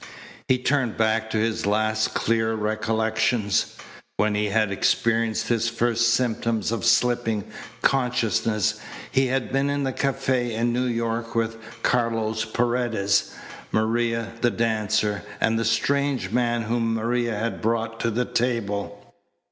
[0.47, 3.75] He turned back to his last clear recollections.
[4.17, 7.43] When he had experienced his first symptoms of slipping
[7.83, 8.79] consciousness
[9.11, 13.35] he had been in the cafe in New York with Carlos Paredes,
[13.71, 19.13] Maria, the dancer, and a strange man whom Maria had brought to the table.